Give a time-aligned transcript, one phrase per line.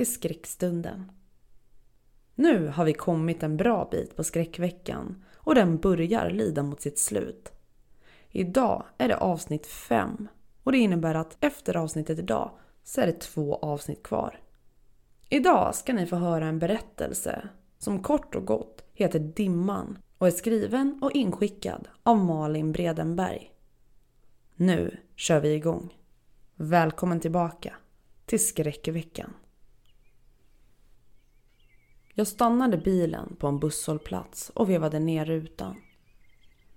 [0.00, 1.12] till skräckstunden.
[2.34, 6.98] Nu har vi kommit en bra bit på skräckveckan och den börjar lida mot sitt
[6.98, 7.52] slut.
[8.30, 10.28] Idag är det avsnitt 5
[10.62, 12.50] och det innebär att efter avsnittet idag
[12.84, 14.40] så är det två avsnitt kvar.
[15.28, 20.30] Idag ska ni få höra en berättelse som kort och gott heter Dimman och är
[20.30, 23.52] skriven och inskickad av Malin Bredenberg.
[24.54, 25.98] Nu kör vi igång.
[26.54, 27.74] Välkommen tillbaka
[28.26, 29.34] till skräckveckan.
[32.14, 35.76] Jag stannade bilen på en busshållplats och vevade ner rutan.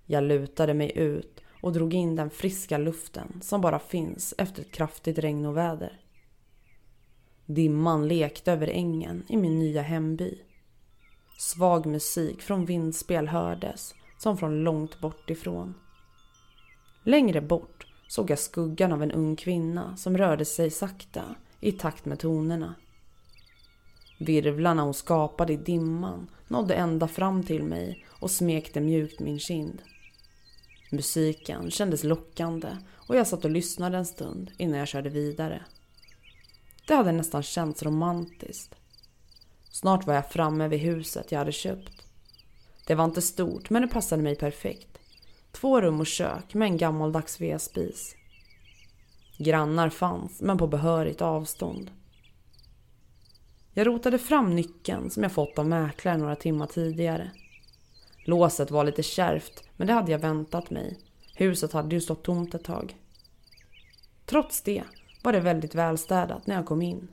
[0.06, 4.72] Jag lutade mig ut och drog in den friska luften som bara finns efter ett
[4.72, 6.00] kraftigt regnoväder.
[7.46, 10.38] Dimman lekte över ängen i min nya hemby.
[11.38, 15.74] Svag musik från vindspel hördes som från långt bort ifrån.
[17.04, 21.22] Längre bort såg jag skuggan av en ung kvinna som rörde sig sakta
[21.60, 22.74] i takt med tonerna.
[24.18, 29.82] Virvlarna hon skapade i dimman nådde ända fram till mig och smekte mjukt min kind.
[30.90, 35.62] Musiken kändes lockande och jag satt och lyssnade en stund innan jag körde vidare.
[36.86, 38.74] Det hade nästan känts romantiskt.
[39.70, 42.06] Snart var jag framme vid huset jag hade köpt.
[42.86, 44.98] Det var inte stort men det passade mig perfekt.
[45.52, 48.14] Två rum och kök med en gammaldags vedspis.
[49.38, 51.90] Grannar fanns men på behörigt avstånd.
[53.76, 57.30] Jag rotade fram nyckeln som jag fått av mäklaren några timmar tidigare.
[58.24, 60.98] Låset var lite kärvt, men det hade jag väntat mig.
[61.34, 62.96] Huset hade ju stått tomt ett tag.
[64.26, 64.82] Trots det
[65.22, 67.08] var det väldigt välstädat när jag kom in.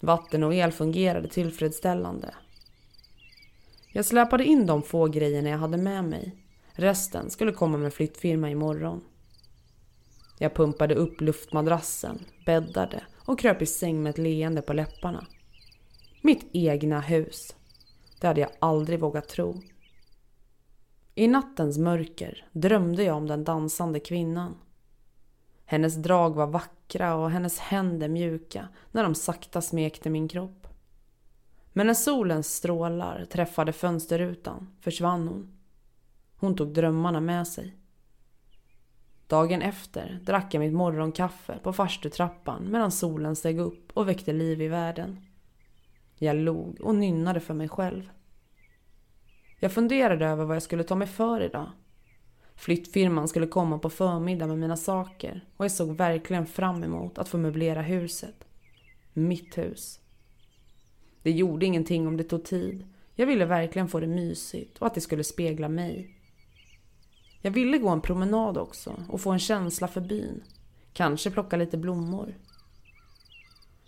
[0.00, 2.34] Vatten och el fungerade tillfredsställande.
[3.92, 6.36] Jag släpade in de få grejerna jag hade med mig.
[6.72, 9.00] Resten skulle komma med flyttfirma imorgon.
[10.38, 15.26] Jag pumpade upp luftmadrassen, bäddade och kröp i säng med ett leende på läpparna.
[16.20, 17.56] Mitt egna hus.
[18.20, 19.62] Det hade jag aldrig vågat tro.
[21.14, 24.56] I nattens mörker drömde jag om den dansande kvinnan.
[25.64, 30.66] Hennes drag var vackra och hennes händer mjuka när de sakta smekte min kropp.
[31.72, 35.58] Men när solens strålar träffade fönsterrutan försvann hon.
[36.36, 37.76] Hon tog drömmarna med sig.
[39.26, 44.62] Dagen efter drack jag mitt morgonkaffe på farstutrappan medan solen steg upp och väckte liv
[44.62, 45.27] i världen.
[46.18, 48.10] Jag log och nynnade för mig själv.
[49.58, 51.70] Jag funderade över vad jag skulle ta mig för idag.
[52.56, 57.28] Flyttfirman skulle komma på förmiddag med mina saker och jag såg verkligen fram emot att
[57.28, 58.44] få möblera huset.
[59.12, 60.00] Mitt hus.
[61.22, 62.86] Det gjorde ingenting om det tog tid.
[63.14, 66.14] Jag ville verkligen få det mysigt och att det skulle spegla mig.
[67.42, 70.42] Jag ville gå en promenad också och få en känsla för byn.
[70.92, 72.34] Kanske plocka lite blommor.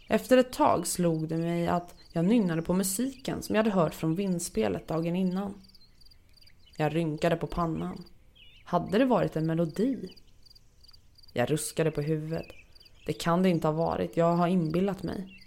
[0.09, 3.95] Efter ett tag slog det mig att jag nynnade på musiken som jag hade hört
[3.95, 5.55] från vindspelet dagen innan.
[6.77, 8.05] Jag rynkade på pannan.
[8.65, 10.17] Hade det varit en melodi?
[11.33, 12.47] Jag ruskade på huvudet.
[13.07, 15.41] Det kan det inte ha varit, jag har inbillat mig.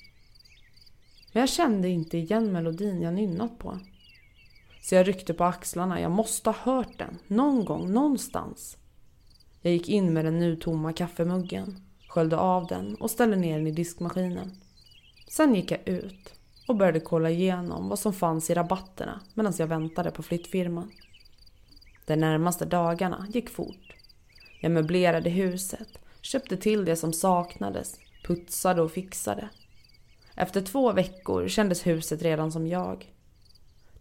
[1.31, 3.79] Men jag kände inte igen melodin jag nynnat på.
[4.81, 8.77] Så jag ryckte på axlarna, jag måste ha hört den, någon gång, någonstans.
[9.61, 13.67] Jag gick in med den nu tomma kaffemuggen, sköljde av den och ställde ner den
[13.67, 14.51] i diskmaskinen.
[15.27, 16.33] Sen gick jag ut
[16.67, 20.91] och började kolla igenom vad som fanns i rabatterna medan jag väntade på flyttfirman.
[22.05, 23.95] De närmaste dagarna gick fort.
[24.61, 29.49] Jag möblerade huset, köpte till det som saknades, putsade och fixade.
[30.35, 33.13] Efter två veckor kändes huset redan som jag.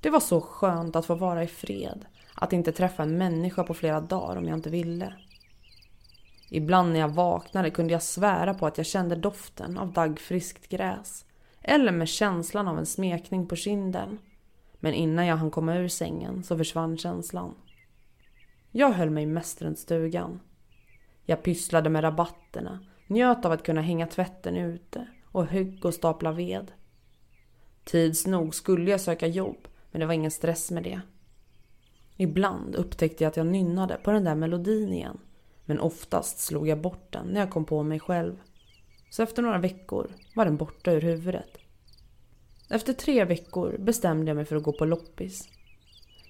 [0.01, 2.05] Det var så skönt att få vara i fred,
[2.35, 5.15] att inte träffa en människa på flera dagar om jag inte ville.
[6.51, 11.25] Ibland när jag vaknade kunde jag svära på att jag kände doften av daggfriskt gräs.
[11.63, 14.19] Eller med känslan av en smekning på kinden.
[14.81, 17.55] Men innan jag hann komma ur sängen så försvann känslan.
[18.71, 20.41] Jag höll mig mest runt stugan.
[21.25, 26.33] Jag pysslade med rabatterna, njöt av att kunna hänga tvätten ute och högg och stapla
[26.33, 26.73] ved.
[27.85, 31.01] Tids nog skulle jag söka jobb, men det var ingen stress med det.
[32.17, 35.19] Ibland upptäckte jag att jag nynnade på den där melodin igen,
[35.65, 38.37] men oftast slog jag bort den när jag kom på mig själv.
[39.13, 41.59] Så efter några veckor var den borta ur huvudet.
[42.71, 45.49] Efter tre veckor bestämde jag mig för att gå på loppis.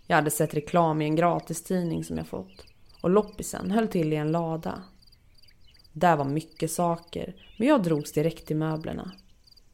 [0.07, 2.65] Jag hade sett reklam i en gratistidning som jag fått
[3.03, 4.83] och loppisen höll till i en lada.
[5.93, 9.13] Där var mycket saker, men jag drogs direkt till möblerna.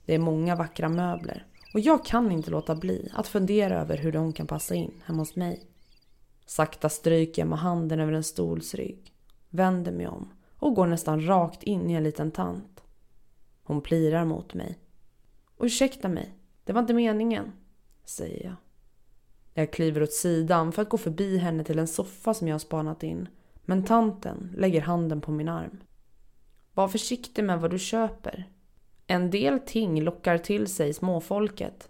[0.07, 4.13] Det är många vackra möbler och jag kan inte låta bli att fundera över hur
[4.13, 5.63] de kan passa in hemma hos mig.
[6.47, 9.13] Sakta stryker jag med handen över en stolsrygg,
[9.51, 10.29] vänder mig om
[10.59, 12.78] och går nästan rakt in i en liten tant.
[13.69, 14.79] Hon plirar mot mig.
[15.59, 16.35] Ursäkta mig,
[16.65, 17.53] det var inte meningen,
[18.05, 18.55] säger jag.
[19.55, 22.59] Jag kliver åt sidan för att gå förbi henne till en soffa som jag har
[22.59, 23.29] spanat in.
[23.65, 25.81] Men tanten lägger handen på min arm.
[26.75, 28.51] Var försiktig med vad du köper.
[29.07, 31.89] En del ting lockar till sig småfolket,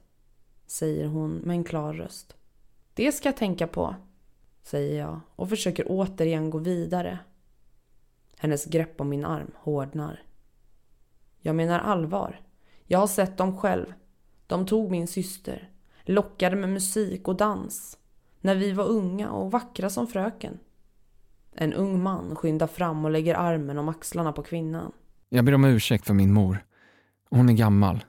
[0.67, 2.37] säger hon med en klar röst.
[2.95, 3.95] Det ska jag tänka på,
[4.63, 7.19] säger jag och försöker återigen gå vidare.
[8.39, 10.28] Hennes grepp om min arm hårdnar.
[11.41, 12.41] Jag menar allvar.
[12.85, 13.95] Jag har sett dem själv.
[14.47, 15.71] De tog min syster,
[16.05, 17.99] lockade med musik och dans.
[18.41, 20.59] När vi var unga och vackra som fröken.
[21.53, 24.93] En ung man skyndar fram och lägger armen om axlarna på kvinnan.
[25.29, 26.65] Jag ber om ursäkt för min mor.
[27.31, 28.05] Hon är gammal.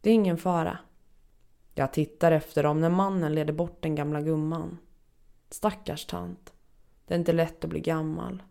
[0.00, 0.78] Det är ingen fara.
[1.74, 4.78] Jag tittar efter dem när mannen leder bort den gamla gumman.
[5.50, 6.52] Stackars tant.
[7.06, 8.42] Det är inte lätt att bli gammal.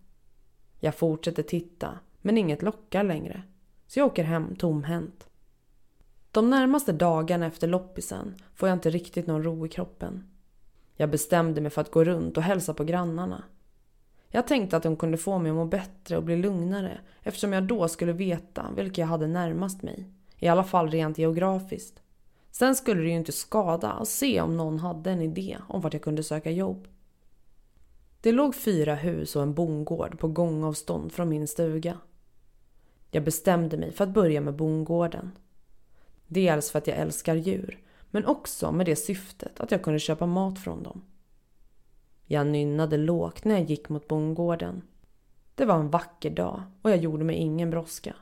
[0.79, 3.43] Jag fortsätter titta, men inget lockar längre.
[3.89, 5.29] Så jag åker hem tomhänt.
[6.31, 10.23] De närmaste dagarna efter loppisen får jag inte riktigt någon ro i kroppen.
[10.95, 13.43] Jag bestämde mig för att gå runt och hälsa på grannarna.
[14.27, 17.63] Jag tänkte att de kunde få mig att må bättre och bli lugnare eftersom jag
[17.63, 20.05] då skulle veta vilka jag hade närmast mig.
[20.37, 22.01] I alla fall rent geografiskt.
[22.51, 25.93] Sen skulle det ju inte skada att se om någon hade en idé om vart
[25.93, 26.87] jag kunde söka jobb.
[28.21, 31.97] Det låg fyra hus och en bondgård på gångavstånd från min stuga.
[33.11, 35.31] Jag bestämde mig för att börja med bondgården.
[36.27, 37.79] Dels för att jag älskar djur,
[38.11, 41.01] men också med det syftet att jag kunde köpa mat från dem.
[42.25, 44.81] Jag nynnade lågt när jag gick mot bondgården.
[45.55, 48.15] Det var en vacker dag och jag gjorde mig ingen brådska.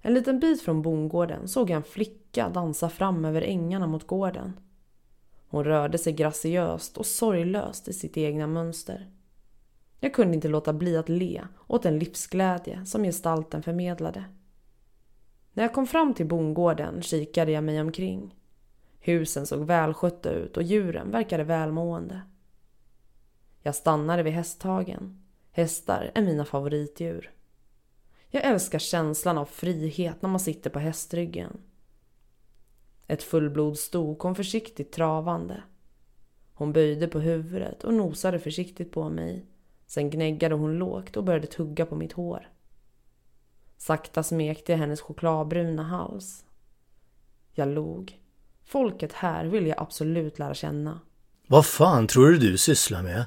[0.00, 4.52] En liten bit från bondgården såg jag en flicka dansa fram över ängarna mot gården.
[5.48, 9.10] Hon rörde sig graciöst och sorglöst i sitt egna mönster.
[10.00, 14.24] Jag kunde inte låta bli att le åt den livsglädje som gestalten förmedlade.
[15.52, 18.34] När jag kom fram till bondgården kikade jag mig omkring.
[19.00, 22.20] Husen såg välskötta ut och djuren verkade välmående.
[23.62, 25.22] Jag stannade vid hästhagen.
[25.52, 27.30] Hästar är mina favoritdjur.
[28.28, 31.60] Jag älskar känslan av frihet när man sitter på hästryggen.
[33.06, 35.62] Ett fullblodssto kom försiktigt travande.
[36.54, 39.46] Hon böjde på huvudet och nosade försiktigt på mig.
[39.86, 42.50] Sen gnäggade hon lågt och började tugga på mitt hår.
[43.76, 46.44] Sakta smekte jag hennes chokladbruna hals.
[47.54, 48.20] Jag log.
[48.64, 51.00] Folket här vill jag absolut lära känna.
[51.46, 53.24] Vad fan tror du du sysslar med?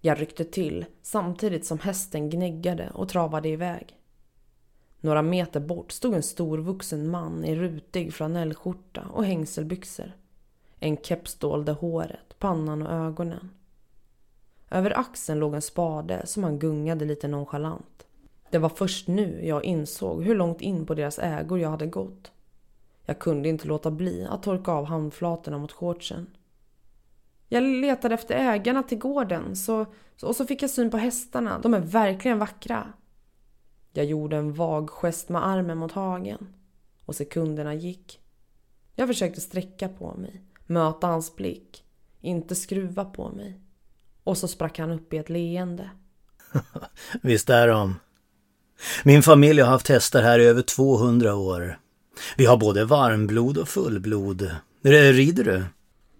[0.00, 3.98] Jag ryckte till samtidigt som hästen gnäggade och travade iväg.
[5.00, 10.12] Några meter bort stod en storvuxen man i rutig flanellskjorta och hängselbyxor.
[10.78, 13.50] En keps dolde håret, pannan och ögonen.
[14.70, 18.06] Över axeln låg en spade som han gungade lite nonchalant.
[18.50, 22.32] Det var först nu jag insåg hur långt in på deras ägor jag hade gått.
[23.04, 26.26] Jag kunde inte låta bli att torka av handflatorna mot shortsen.
[27.48, 29.86] Jag letade efter ägarna till gården så,
[30.22, 31.58] och så fick jag syn på hästarna.
[31.58, 32.92] De är verkligen vackra.
[33.92, 36.48] Jag gjorde en vag gest med armen mot hagen
[37.04, 38.20] och sekunderna gick.
[38.94, 41.84] Jag försökte sträcka på mig, möta hans blick,
[42.20, 43.60] inte skruva på mig.
[44.26, 45.90] Och så sprack han upp i ett leende.
[47.22, 47.94] Visst är de.
[49.04, 51.78] Min familj har haft hästar här i över 200 år.
[52.36, 54.50] Vi har både varmblod och fullblod.
[54.82, 55.64] Rider du?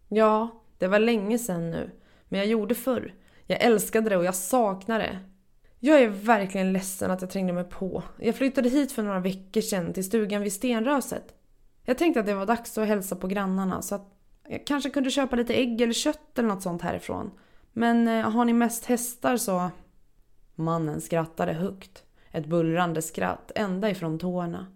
[0.08, 1.90] Ja, det var länge sedan nu.
[2.28, 3.14] Men jag gjorde förr.
[3.46, 5.18] Jag älskade det och jag saknar det.
[5.80, 8.02] Jag är verkligen ledsen att jag trängde mig på.
[8.18, 11.34] Jag flyttade hit för några veckor sedan till stugan vid Stenröset.
[11.84, 14.12] Jag tänkte att det var dags att hälsa på grannarna så att
[14.48, 17.30] jag kanske kunde köpa lite ägg eller kött eller något sånt härifrån.
[17.78, 19.70] Men eh, har ni mest hästar så...
[20.54, 22.02] Mannen skrattade högt.
[22.30, 24.66] Ett bullrande skratt ända ifrån tårna.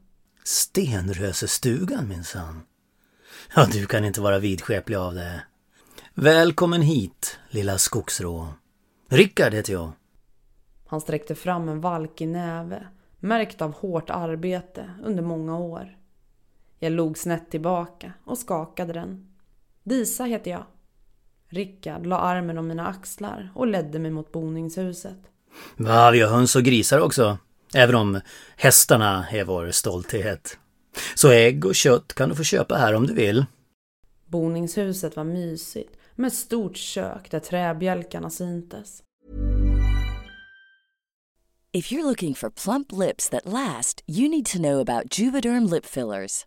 [0.45, 2.63] Stenrösestugan minsann.
[3.55, 5.43] Ja, du kan inte vara vidskeplig av det.
[6.15, 8.47] Välkommen hit, lilla skogsrå.
[9.09, 9.93] Rickard heter jag.
[10.87, 12.87] Han sträckte fram en valkig näve,
[13.19, 15.97] märkt av hårt arbete under många år.
[16.79, 19.35] Jag log snett tillbaka och skakade den.
[19.83, 20.65] Disa heter jag.
[21.53, 25.19] Rickard la armen om mina axlar och ledde mig mot boningshuset.
[25.77, 27.39] Va, vi har höns och grisar också.
[27.75, 28.21] Även om
[28.57, 30.59] hästarna är vår stolthet.
[31.15, 33.47] Så ägg och kött kan du få köpa här om du vill.
[34.27, 39.03] Boningshuset var mysigt med ett stort kök där träbjälkarna syntes.
[41.73, 45.87] If you're looking for plump lips that last, you need to know about Juvederm lip
[45.87, 46.47] fillers.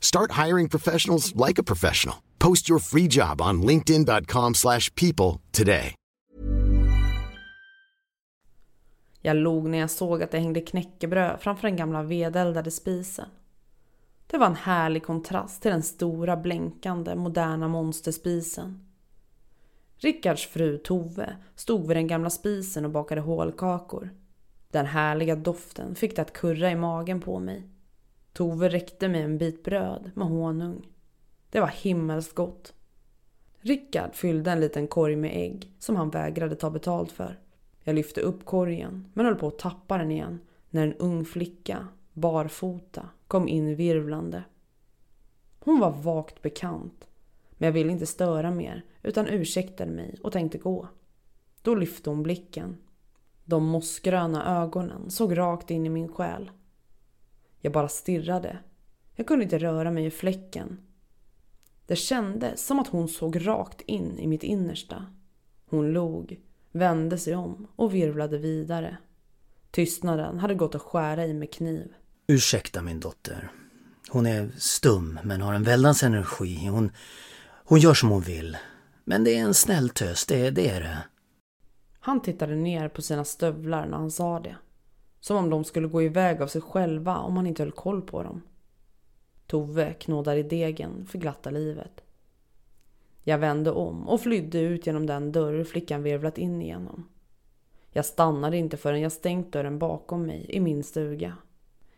[0.00, 2.16] Start hiring professionals like a professional.
[2.38, 5.94] Post your free job on linkedin.com slash people today.
[9.20, 13.28] Jag log när jag såg att det hängde knäckebröd framför den gamla vedeldade spisen.
[14.26, 18.86] Det var en härlig kontrast till den stora blänkande moderna monsterspisen.
[19.96, 24.10] Rickards fru Tove stod vid den gamla spisen och bakade hålkakor.
[24.70, 27.68] Den härliga doften fick det att kurra i magen på mig.
[28.36, 30.88] Tove räckte mig en bit bröd med honung.
[31.50, 32.74] Det var himmelskt gott.
[33.60, 37.38] Rickard fyllde en liten korg med ägg som han vägrade ta betalt för.
[37.82, 40.40] Jag lyfte upp korgen men höll på att tappa den igen
[40.70, 44.44] när en ung flicka, barfota, kom in virvlande.
[45.58, 47.08] Hon var vagt bekant
[47.50, 50.88] men jag ville inte störa mer utan ursäktade mig och tänkte gå.
[51.62, 52.76] Då lyfte hon blicken.
[53.44, 56.50] De mossgröna ögonen såg rakt in i min själ.
[57.60, 58.58] Jag bara stirrade.
[59.14, 60.80] Jag kunde inte röra mig i fläcken.
[61.86, 65.06] Det kändes som att hon såg rakt in i mitt innersta.
[65.66, 66.40] Hon log,
[66.72, 68.96] vände sig om och virvlade vidare.
[69.70, 71.94] Tystnaden hade gått att skära i med kniv.
[72.26, 73.50] Ursäkta min dotter.
[74.08, 76.66] Hon är stum men har en väldans energi.
[76.66, 76.92] Hon,
[77.64, 78.56] hon gör som hon vill.
[79.04, 80.98] Men det är en snäll tös, det, det är det.
[82.00, 84.56] Han tittade ner på sina stövlar när han sa det.
[85.26, 88.22] Som om de skulle gå iväg av sig själva om man inte höll koll på
[88.22, 88.42] dem.
[89.46, 92.04] Tove knådade i degen för glatta livet.
[93.22, 97.08] Jag vände om och flydde ut genom den dörr flickan virvlat in igenom.
[97.90, 101.36] Jag stannade inte förrän jag stängt dörren bakom mig i min stuga.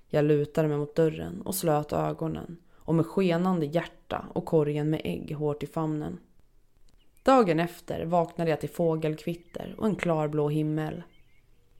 [0.06, 5.00] Jag lutade mig mot dörren och slöt ögonen och med skenande hjärta och korgen med
[5.04, 6.18] ägg hårt i famnen.
[7.22, 11.02] Dagen efter vaknade jag till fågelkvitter och en klarblå himmel.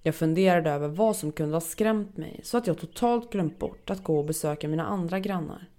[0.02, 3.90] Jag funderade över vad som kunde ha skrämt mig så att jag totalt glömt bort
[3.90, 5.70] att gå och besöka mina andra grannar.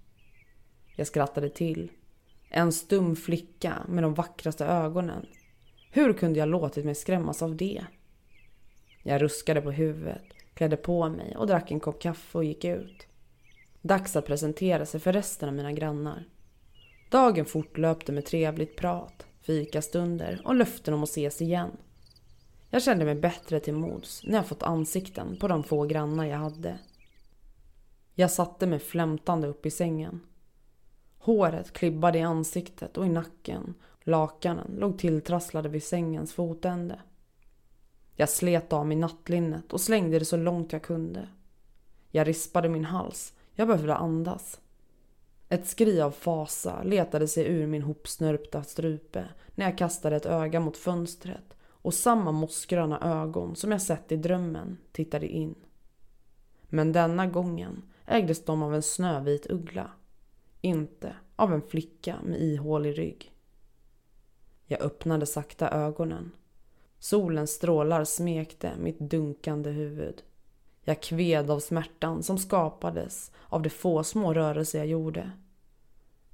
[0.96, 1.90] Jag skrattade till.
[2.48, 5.26] En stum flicka med de vackraste ögonen.
[5.90, 7.84] Hur kunde jag låtit mig skrämmas av det?
[9.02, 10.24] Jag ruskade på huvudet,
[10.54, 13.06] klädde på mig och drack en kopp kaffe och gick ut.
[13.82, 16.24] Dags att presentera sig för resten av mina grannar.
[17.10, 21.70] Dagen fortlöpte med trevligt prat, fikastunder och löften om att ses igen.
[22.72, 26.38] Jag kände mig bättre till mods när jag fått ansikten på de få grannar jag
[26.38, 26.78] hade.
[28.14, 30.20] Jag satte mig flämtande upp i sängen.
[31.18, 33.74] Håret klibbade i ansiktet och i nacken.
[34.02, 37.00] Lakanen låg tilltrasslade vid sängens fotände.
[38.14, 41.28] Jag slet av mig nattlinnet och slängde det så långt jag kunde.
[42.10, 43.32] Jag rispade min hals.
[43.54, 44.60] Jag behövde andas.
[45.48, 50.60] Ett skri av fasa letade sig ur min hopsnörpta strupe när jag kastade ett öga
[50.60, 55.54] mot fönstret och samma mossgröna ögon som jag sett i drömmen tittade in.
[56.62, 59.90] Men denna gången ägdes de av en snövit uggla.
[60.60, 63.32] Inte av en flicka med ihålig rygg.
[64.66, 66.32] Jag öppnade sakta ögonen.
[66.98, 70.22] Solens strålar smekte mitt dunkande huvud.
[70.82, 75.32] Jag kved av smärtan som skapades av de få små rörelser jag gjorde.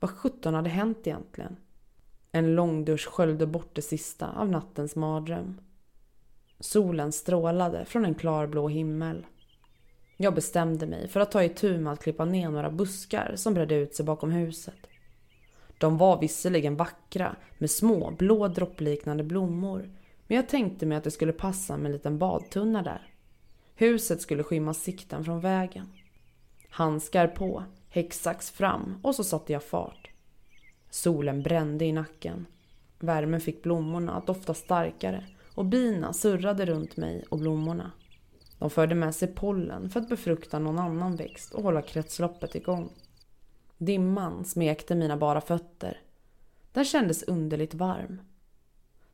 [0.01, 1.57] Vad sjutton hade hänt egentligen?
[2.37, 5.61] En långdusch sköljde bort det sista av nattens mardröm.
[6.61, 9.27] Solen strålade från en klarblå himmel.
[10.17, 13.75] Jag bestämde mig för att ta itu med att klippa ner några buskar som bredde
[13.75, 14.87] ut sig bakom huset.
[15.79, 19.91] De var visserligen vackra med små blå droppliknande blommor
[20.27, 23.15] men jag tänkte mig att det skulle passa med en liten badtunna där.
[23.75, 25.89] Huset skulle skymma sikten från vägen.
[26.71, 30.11] Handskar på, häcksax fram och så satte jag fart.
[31.07, 32.47] Solen brände i nacken.
[32.99, 37.93] Värmen fick blommorna att dofta starkare och bina surrade runt mig och blommorna.
[38.59, 42.93] De förde med sig pollen för att befrukta någon annan växt och hålla kretsloppet igång.
[43.79, 46.01] Dimman smekte mina bara fötter.
[46.73, 48.21] Den kändes underligt varm.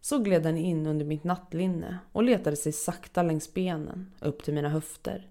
[0.01, 4.55] Så gled den in under mitt nattlinne och letade sig sakta längs benen upp till
[4.55, 5.31] mina höfter.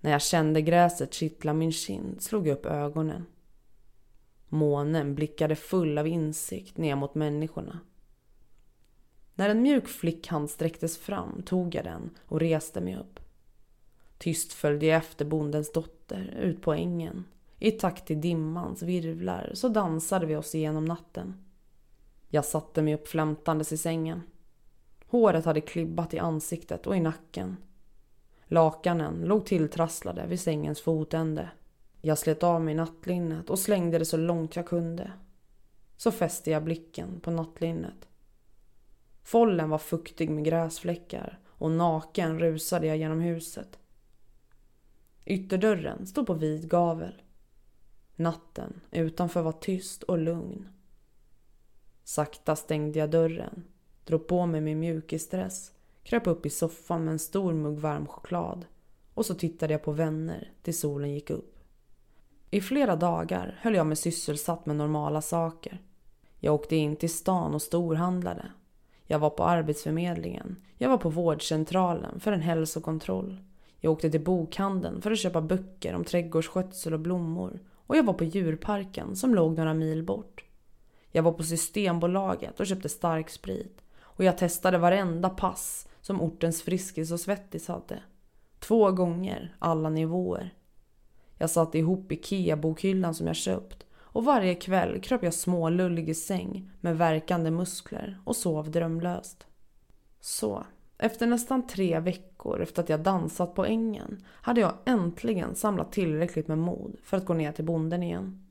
[0.00, 3.26] När jag kände gräset kittla min kind slog jag upp ögonen.
[4.48, 7.80] Månen blickade full av insikt ner mot människorna.
[9.34, 13.20] När en mjuk flickhand sträcktes fram tog jag den och reste mig upp.
[14.18, 17.24] Tyst följde jag efter bondens dotter ut på ängen.
[17.58, 21.34] I takt till dimmans virvlar så dansade vi oss igenom natten.
[22.28, 24.22] Jag satte mig upp flämtandes i sängen.
[25.06, 27.56] Håret hade klibbat i ansiktet och i nacken.
[28.44, 31.50] Lakanen låg tilltrasslade vid sängens fotände.
[32.06, 35.12] Jag slet av mig nattlinnet och slängde det så långt jag kunde.
[35.96, 38.08] Så fäste jag blicken på nattlinnet.
[39.22, 43.78] Follen var fuktig med gräsfläckar och naken rusade jag genom huset.
[45.24, 47.22] Ytterdörren stod på vid gavel.
[48.16, 50.68] Natten utanför var tyst och lugn.
[52.04, 53.64] Sakta stängde jag dörren,
[54.04, 58.66] drog på mig min mjukisdress, kröp upp i soffan med en stor mugg varm choklad
[59.14, 61.55] och så tittade jag på vänner tills solen gick upp.
[62.50, 65.80] I flera dagar höll jag mig sysselsatt med normala saker.
[66.38, 68.52] Jag åkte in till stan och storhandlade.
[69.04, 70.56] Jag var på Arbetsförmedlingen.
[70.78, 73.40] Jag var på vårdcentralen för en hälsokontroll.
[73.80, 77.60] Jag åkte till bokhandeln för att köpa böcker om trädgårdsskötsel och blommor.
[77.74, 80.44] Och jag var på djurparken som låg några mil bort.
[81.10, 83.82] Jag var på Systembolaget och köpte starksprit.
[84.00, 88.02] Och jag testade varenda pass som ortens Friskis och Svettis hade.
[88.58, 90.54] Två gånger, alla nivåer.
[91.38, 96.70] Jag satte ihop IKEA-bokhyllan som jag köpt och varje kväll kröp jag smålullig i säng
[96.80, 99.46] med verkande muskler och sov drömlöst.
[100.20, 100.64] Så,
[100.98, 106.48] efter nästan tre veckor efter att jag dansat på ängen hade jag äntligen samlat tillräckligt
[106.48, 108.46] med mod för att gå ner till bonden igen.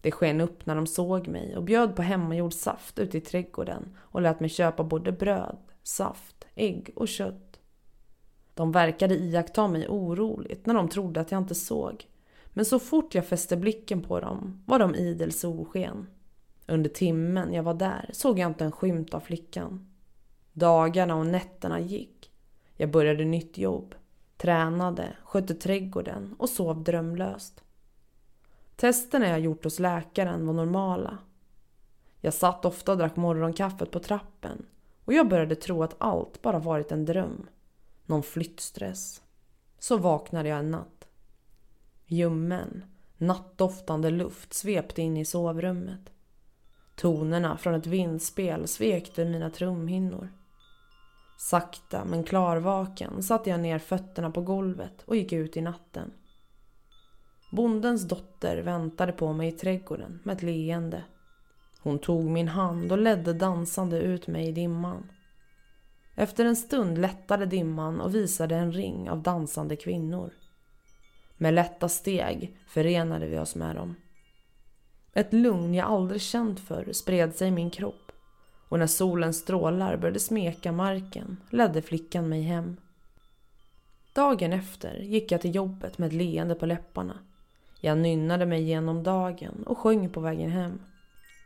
[0.00, 3.96] Det sken upp när de såg mig och bjöd på hemmagjord saft ute i trädgården
[3.98, 7.53] och lät mig köpa både bröd, saft, ägg och kött.
[8.54, 12.06] De verkade iaktta mig oroligt när de trodde att jag inte såg.
[12.46, 16.06] Men så fort jag fäste blicken på dem var de idel solsken.
[16.66, 19.88] Under timmen jag var där såg jag inte en skymt av flickan.
[20.52, 22.30] Dagarna och nätterna gick.
[22.76, 23.94] Jag började nytt jobb,
[24.36, 27.62] tränade, skötte trädgården och sov drömlöst.
[28.76, 31.18] Testerna jag gjort hos läkaren var normala.
[32.20, 34.66] Jag satt ofta och drack morgonkaffet på trappen
[35.04, 37.46] och jag började tro att allt bara varit en dröm.
[38.06, 39.22] Någon flyttstress.
[39.78, 41.08] Så vaknade jag en natt.
[42.06, 42.84] Ljummen,
[43.18, 46.12] nattdoftande luft svepte in i sovrummet.
[46.96, 50.28] Tonerna från ett vindspel svekte mina trumhinnor.
[51.38, 56.12] Sakta men klarvaken satte jag ner fötterna på golvet och gick ut i natten.
[57.52, 61.04] Bondens dotter väntade på mig i trädgården med ett leende.
[61.80, 65.10] Hon tog min hand och ledde dansande ut mig i dimman.
[66.14, 70.32] Efter en stund lättade dimman och visade en ring av dansande kvinnor.
[71.36, 73.94] Med lätta steg förenade vi oss med dem.
[75.12, 78.12] Ett lugn jag aldrig känt förr spred sig i min kropp
[78.68, 82.76] och när solens strålar började smeka marken ledde flickan mig hem.
[84.12, 87.18] Dagen efter gick jag till jobbet med ett leende på läpparna.
[87.80, 90.80] Jag nynnade mig genom dagen och sjöng på vägen hem.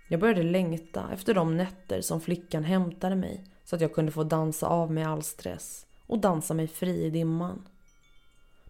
[0.09, 4.25] Jag började längta efter de nätter som flickan hämtade mig så att jag kunde få
[4.25, 7.69] dansa av mig all stress och dansa mig fri i dimman.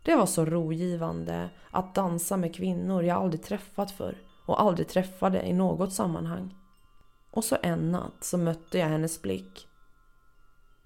[0.05, 5.43] Det var så rogivande att dansa med kvinnor jag aldrig träffat förr och aldrig träffade
[5.43, 6.55] i något sammanhang.
[7.31, 9.69] Och så en natt så mötte jag hennes blick.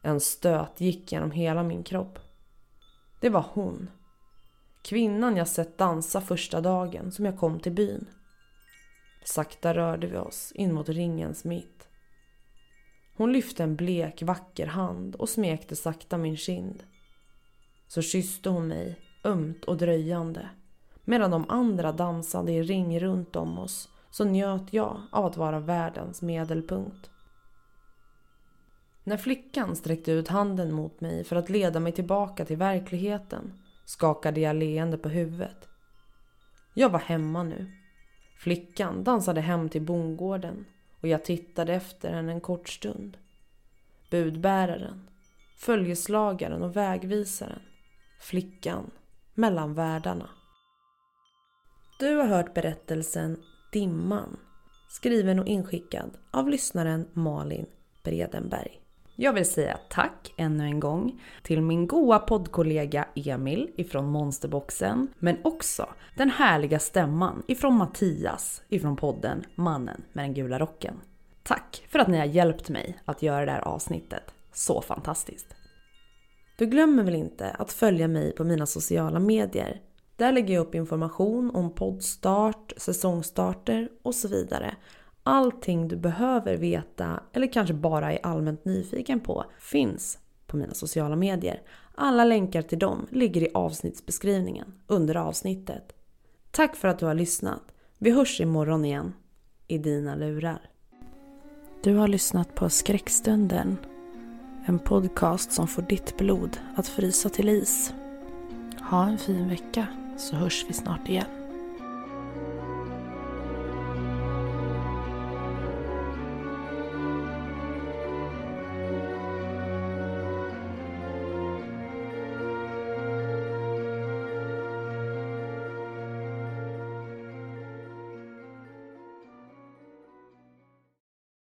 [0.02, 2.18] En stöt gick genom hela min kropp.
[3.20, 3.90] Det var hon.
[4.82, 8.06] Kvinnan jag sett dansa första dagen som jag kom till byn.
[9.24, 11.88] Sakta rörde vi oss in mot ringens mitt.
[13.16, 16.84] Hon lyfte en blek, vacker hand och smekte sakta min kind.
[17.88, 20.48] Så kysste hon mig, ömt och dröjande.
[21.04, 25.60] Medan de andra dansade i ring runt om oss så njöt jag av att vara
[25.60, 27.10] världens medelpunkt.
[29.04, 33.52] När flickan sträckte ut handen mot mig för att leda mig tillbaka till verkligheten
[33.84, 35.68] skakade jag leende på huvudet.
[36.74, 37.81] Jag var hemma nu.
[38.42, 40.66] Flickan dansade hem till bondgården
[41.00, 43.16] och jag tittade efter henne en kort stund.
[44.10, 45.08] Budbäraren,
[45.58, 47.62] följeslagaren och vägvisaren.
[48.20, 48.90] Flickan
[49.34, 50.30] mellan världarna.
[51.98, 54.36] Du har hört berättelsen Dimman
[54.88, 57.66] skriven och inskickad av lyssnaren Malin
[58.02, 58.81] Bredenberg.
[59.16, 65.36] Jag vill säga tack ännu en gång till min goa poddkollega Emil ifrån Monsterboxen, men
[65.44, 70.94] också den härliga stämman ifrån Mattias ifrån podden Mannen med den gula rocken.
[71.42, 75.54] Tack för att ni har hjälpt mig att göra det här avsnittet så fantastiskt.
[76.58, 79.80] Du glömmer väl inte att följa mig på mina sociala medier?
[80.16, 84.74] Där lägger jag upp information om poddstart, säsongstarter och så vidare.
[85.22, 91.16] Allting du behöver veta eller kanske bara är allmänt nyfiken på finns på mina sociala
[91.16, 91.62] medier.
[91.94, 95.92] Alla länkar till dem ligger i avsnittsbeskrivningen under avsnittet.
[96.50, 97.62] Tack för att du har lyssnat.
[97.98, 99.12] Vi hörs imorgon igen
[99.68, 100.70] i dina lurar.
[101.82, 103.76] Du har lyssnat på Skräckstunden.
[104.66, 107.94] En podcast som får ditt blod att frysa till is.
[108.90, 111.41] Ha en fin vecka så hörs vi snart igen.